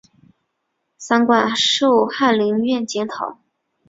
[0.97, 3.37] 散馆授翰林院检讨。